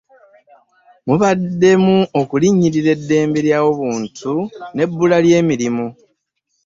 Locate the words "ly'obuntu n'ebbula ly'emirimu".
3.47-5.87